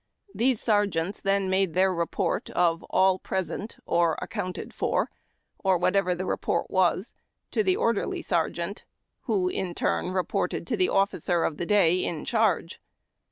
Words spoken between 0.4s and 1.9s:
sergeants then made